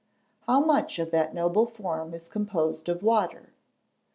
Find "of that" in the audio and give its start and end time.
0.97-1.35